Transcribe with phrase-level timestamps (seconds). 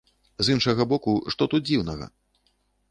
[0.47, 2.05] З іншага боку, што тут дзіўнага?